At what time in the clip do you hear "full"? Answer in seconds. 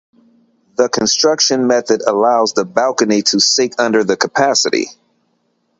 4.03-4.15